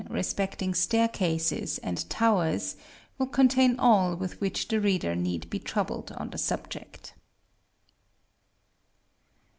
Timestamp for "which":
4.41-4.67